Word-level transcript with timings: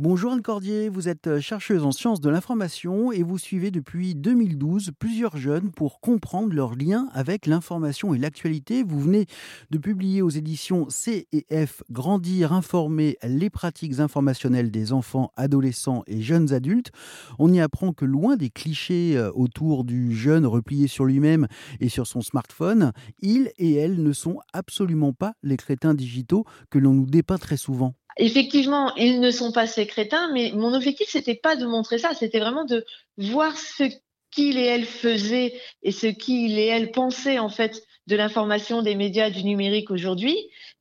Bonjour 0.00 0.32
Anne 0.32 0.42
Cordier, 0.42 0.88
vous 0.88 1.08
êtes 1.08 1.26
euh, 1.26 1.40
chercheuse 1.40 1.82
en 1.82 1.90
sciences 1.90 2.20
de 2.20 2.30
l'information 2.30 3.10
et 3.10 3.24
vous 3.24 3.36
suivez 3.36 3.72
depuis 3.72 4.14
2012 4.14 4.92
plusieurs 4.96 5.36
jeunes 5.36 5.72
pour 5.72 5.98
comprendre 5.98 6.54
leur 6.54 6.76
lien 6.76 7.08
avec 7.14 7.46
l'information 7.46 8.14
et 8.14 8.18
l'actualité. 8.18 8.84
Vous 8.84 9.00
venez 9.00 9.26
de 9.70 9.78
publier 9.78 10.22
aux 10.22 10.30
éditions 10.30 10.88
C 10.88 11.26
et 11.32 11.66
F 11.66 11.82
Grandir, 11.90 12.52
informer 12.52 13.18
les 13.24 13.50
pratiques 13.50 13.98
informationnelles 13.98 14.70
des 14.70 14.92
enfants, 14.92 15.32
adolescents 15.36 16.04
et 16.06 16.22
jeunes 16.22 16.52
adultes. 16.52 16.92
On 17.40 17.52
y 17.52 17.60
apprend 17.60 17.92
que 17.92 18.04
loin 18.04 18.36
des 18.36 18.50
clichés 18.50 19.16
euh, 19.16 19.32
autour 19.34 19.82
du 19.82 20.14
jeune 20.14 20.46
replié 20.46 20.86
sur 20.86 21.06
lui-même 21.06 21.48
et 21.80 21.88
sur 21.88 22.06
son 22.06 22.20
smartphone, 22.20 22.92
ils 23.20 23.50
et 23.58 23.74
elles 23.74 24.00
ne 24.00 24.12
sont 24.12 24.38
absolument 24.52 25.12
pas 25.12 25.32
les 25.42 25.56
crétins 25.56 25.94
digitaux 25.94 26.44
que 26.70 26.78
l'on 26.78 26.94
nous 26.94 27.06
dépeint 27.06 27.38
très 27.38 27.56
souvent. 27.56 27.96
Effectivement, 28.18 28.94
ils 28.96 29.20
ne 29.20 29.30
sont 29.30 29.52
pas 29.52 29.66
ces 29.66 29.86
crétins, 29.86 30.30
mais 30.32 30.52
mon 30.54 30.74
objectif, 30.74 31.08
c'était 31.08 31.36
pas 31.36 31.56
de 31.56 31.66
montrer 31.66 31.98
ça, 31.98 32.14
c'était 32.14 32.40
vraiment 32.40 32.64
de 32.64 32.84
voir 33.16 33.56
ce 33.56 33.84
qu'il 34.30 34.58
et 34.58 34.64
elle 34.64 34.84
faisaient 34.84 35.58
et 35.82 35.92
ce 35.92 36.08
qu'il 36.08 36.58
et 36.58 36.66
elle 36.66 36.90
pensaient 36.90 37.38
en 37.38 37.48
fait 37.48 37.82
de 38.08 38.16
l'information 38.16 38.82
des 38.82 38.94
médias 38.94 39.30
du 39.30 39.44
numérique 39.44 39.90
aujourd'hui. 39.90 40.36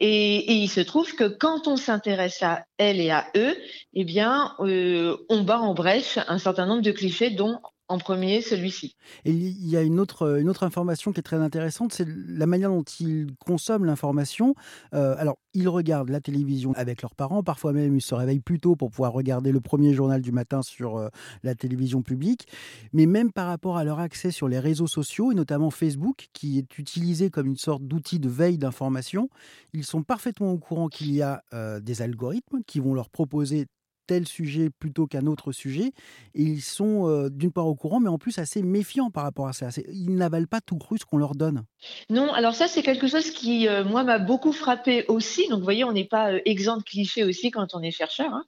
Et, 0.00 0.52
il 0.52 0.68
se 0.68 0.80
trouve 0.80 1.14
que 1.14 1.28
quand 1.28 1.68
on 1.68 1.76
s'intéresse 1.76 2.42
à 2.42 2.64
elle 2.76 3.00
et 3.00 3.10
à 3.10 3.28
eux, 3.36 3.56
eh 3.94 4.04
bien, 4.04 4.54
euh, 4.58 5.16
on 5.28 5.42
bat 5.42 5.60
en 5.60 5.74
brèche 5.74 6.18
un 6.26 6.38
certain 6.38 6.66
nombre 6.66 6.82
de 6.82 6.90
clichés 6.90 7.30
dont 7.30 7.60
en 7.92 7.98
premier 7.98 8.40
celui-ci. 8.40 8.96
Il 9.26 9.68
y 9.68 9.76
a 9.76 9.82
une 9.82 10.00
autre, 10.00 10.38
une 10.40 10.48
autre 10.48 10.64
information 10.64 11.12
qui 11.12 11.20
est 11.20 11.22
très 11.22 11.36
intéressante, 11.36 11.92
c'est 11.92 12.06
la 12.08 12.46
manière 12.46 12.70
dont 12.70 12.82
ils 12.82 13.26
consomment 13.44 13.84
l'information. 13.84 14.54
Euh, 14.94 15.14
alors, 15.18 15.36
ils 15.52 15.68
regardent 15.68 16.08
la 16.08 16.20
télévision 16.20 16.72
avec 16.74 17.02
leurs 17.02 17.14
parents, 17.14 17.42
parfois 17.42 17.74
même 17.74 17.94
ils 17.94 18.02
se 18.02 18.14
réveillent 18.14 18.40
plus 18.40 18.60
tôt 18.60 18.76
pour 18.76 18.90
pouvoir 18.90 19.12
regarder 19.12 19.52
le 19.52 19.60
premier 19.60 19.92
journal 19.92 20.22
du 20.22 20.32
matin 20.32 20.62
sur 20.62 20.96
euh, 20.96 21.08
la 21.42 21.54
télévision 21.54 22.02
publique. 22.02 22.46
Mais 22.94 23.04
même 23.04 23.30
par 23.30 23.48
rapport 23.48 23.76
à 23.76 23.84
leur 23.84 24.00
accès 24.00 24.30
sur 24.30 24.48
les 24.48 24.58
réseaux 24.58 24.86
sociaux, 24.86 25.30
et 25.30 25.34
notamment 25.34 25.70
Facebook, 25.70 26.28
qui 26.32 26.58
est 26.58 26.78
utilisé 26.78 27.28
comme 27.28 27.46
une 27.46 27.56
sorte 27.56 27.82
d'outil 27.82 28.18
de 28.18 28.28
veille 28.30 28.56
d'information, 28.56 29.28
ils 29.74 29.84
sont 29.84 30.02
parfaitement 30.02 30.52
au 30.52 30.58
courant 30.58 30.88
qu'il 30.88 31.12
y 31.12 31.20
a 31.20 31.42
euh, 31.52 31.78
des 31.78 32.00
algorithmes 32.00 32.62
qui 32.66 32.80
vont 32.80 32.94
leur 32.94 33.10
proposer 33.10 33.66
tel 34.06 34.26
sujet 34.26 34.70
plutôt 34.70 35.06
qu'un 35.06 35.26
autre 35.26 35.52
sujet. 35.52 35.92
Et 36.34 36.42
ils 36.42 36.62
sont 36.62 37.28
d'une 37.28 37.52
part 37.52 37.66
au 37.66 37.74
courant, 37.74 38.00
mais 38.00 38.08
en 38.08 38.18
plus 38.18 38.38
assez 38.38 38.62
méfiants 38.62 39.10
par 39.10 39.24
rapport 39.24 39.48
à 39.48 39.52
ça. 39.52 39.68
Ils 39.92 40.14
n'avalent 40.14 40.46
pas 40.46 40.60
tout 40.60 40.78
cru 40.78 40.98
ce 40.98 41.04
qu'on 41.04 41.18
leur 41.18 41.34
donne. 41.34 41.64
Non, 42.10 42.32
alors 42.32 42.54
ça 42.54 42.68
c'est 42.68 42.82
quelque 42.82 43.06
chose 43.06 43.30
qui, 43.30 43.68
moi, 43.86 44.04
m'a 44.04 44.18
beaucoup 44.18 44.52
frappé 44.52 45.04
aussi. 45.08 45.48
Donc 45.48 45.58
vous 45.58 45.64
voyez, 45.64 45.84
on 45.84 45.92
n'est 45.92 46.04
pas 46.04 46.32
euh, 46.32 46.40
exempt 46.44 46.78
de 46.78 46.82
clichés 46.82 47.24
aussi 47.24 47.50
quand 47.50 47.74
on 47.74 47.82
est 47.82 47.90
chercheur. 47.90 48.32
Hein. 48.32 48.44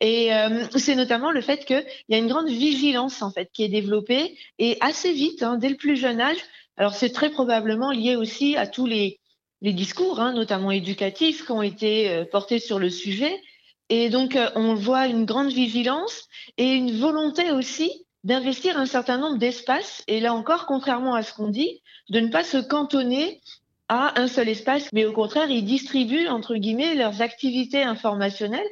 Et 0.00 0.30
c'est 0.76 0.94
notamment 0.94 1.30
le 1.30 1.40
fait 1.40 1.64
qu'il 1.64 1.84
y 2.08 2.14
a 2.14 2.18
une 2.18 2.28
grande 2.28 2.48
vigilance 2.48 3.22
en 3.22 3.30
fait 3.30 3.50
qui 3.52 3.64
est 3.64 3.68
développée 3.68 4.36
et 4.58 4.76
assez 4.80 5.12
vite, 5.12 5.42
hein, 5.42 5.58
dès 5.58 5.68
le 5.68 5.76
plus 5.76 5.96
jeune 5.96 6.20
âge. 6.20 6.38
Alors 6.76 6.94
c'est 6.94 7.10
très 7.10 7.30
probablement 7.30 7.90
lié 7.90 8.16
aussi 8.16 8.56
à 8.56 8.66
tous 8.66 8.86
les, 8.86 9.18
les 9.60 9.72
discours, 9.72 10.20
hein, 10.20 10.32
notamment 10.32 10.70
éducatifs, 10.70 11.44
qui 11.44 11.52
ont 11.52 11.62
été 11.62 12.24
portés 12.30 12.58
sur 12.58 12.78
le 12.78 12.90
sujet 12.90 13.40
et 13.88 14.10
donc, 14.10 14.36
euh, 14.36 14.50
on 14.54 14.74
voit 14.74 15.06
une 15.06 15.24
grande 15.24 15.52
vigilance 15.52 16.28
et 16.56 16.74
une 16.74 16.98
volonté 16.98 17.50
aussi 17.50 18.04
d'investir 18.24 18.78
un 18.78 18.86
certain 18.86 19.18
nombre 19.18 19.38
d'espaces. 19.38 20.02
Et 20.08 20.20
là 20.20 20.34
encore, 20.34 20.66
contrairement 20.66 21.14
à 21.14 21.22
ce 21.22 21.32
qu'on 21.32 21.48
dit, 21.48 21.80
de 22.10 22.20
ne 22.20 22.28
pas 22.28 22.44
se 22.44 22.58
cantonner 22.58 23.40
à 23.88 24.20
un 24.20 24.28
seul 24.28 24.48
espace, 24.48 24.88
mais 24.92 25.06
au 25.06 25.12
contraire, 25.12 25.50
ils 25.50 25.64
distribuent, 25.64 26.28
entre 26.28 26.56
guillemets, 26.56 26.94
leurs 26.94 27.22
activités 27.22 27.82
informationnelles 27.82 28.68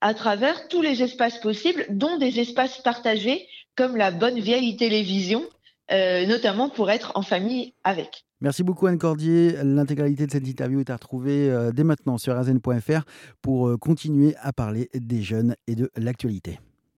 à 0.00 0.14
travers 0.14 0.68
tous 0.68 0.80
les 0.80 1.02
espaces 1.02 1.38
possibles, 1.38 1.86
dont 1.90 2.16
des 2.18 2.38
espaces 2.38 2.78
partagés, 2.78 3.48
comme 3.76 3.96
la 3.96 4.12
bonne 4.12 4.38
vieille 4.38 4.76
télévision, 4.76 5.44
euh, 5.92 6.26
notamment 6.26 6.68
pour 6.68 6.90
être 6.90 7.12
en 7.14 7.22
famille 7.22 7.74
avec. 7.84 8.24
Merci 8.40 8.62
beaucoup 8.62 8.86
Anne 8.86 8.98
Cordier. 8.98 9.56
L'intégralité 9.62 10.26
de 10.26 10.30
cette 10.30 10.48
interview 10.48 10.80
est 10.80 10.90
à 10.90 10.94
retrouver 10.94 11.50
euh, 11.50 11.72
dès 11.72 11.84
maintenant 11.84 12.16
sur 12.16 12.36
azen.fr 12.36 13.02
pour 13.42 13.68
euh, 13.68 13.76
continuer 13.76 14.34
à 14.40 14.52
parler 14.52 14.88
des 14.94 15.22
jeunes 15.22 15.56
et 15.66 15.74
de 15.74 15.90
l'actualité. 15.96 16.58